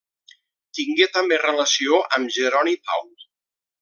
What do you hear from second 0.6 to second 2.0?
Tingué també relació